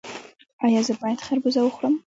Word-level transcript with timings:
ایا 0.65 0.81
زه 0.87 0.93
باید 1.01 1.21
خربوزه 1.25 1.59
وخورم؟ 1.63 1.93